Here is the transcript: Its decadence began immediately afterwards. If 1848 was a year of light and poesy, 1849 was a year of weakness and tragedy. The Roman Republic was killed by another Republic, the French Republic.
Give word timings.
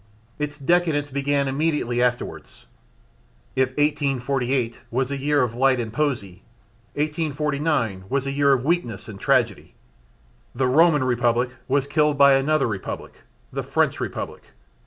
Its 0.39 0.57
decadence 0.57 1.11
began 1.11 1.47
immediately 1.47 2.01
afterwards. 2.01 2.65
If 3.55 3.69
1848 3.77 4.81
was 4.89 5.11
a 5.11 5.17
year 5.17 5.43
of 5.43 5.53
light 5.53 5.79
and 5.79 5.93
poesy, 5.93 6.41
1849 6.95 8.05
was 8.09 8.25
a 8.25 8.31
year 8.31 8.51
of 8.51 8.65
weakness 8.65 9.07
and 9.07 9.19
tragedy. 9.19 9.75
The 10.55 10.65
Roman 10.65 11.03
Republic 11.03 11.51
was 11.67 11.85
killed 11.85 12.17
by 12.17 12.33
another 12.33 12.65
Republic, 12.65 13.13
the 13.53 13.61
French 13.61 13.99
Republic. 13.99 14.41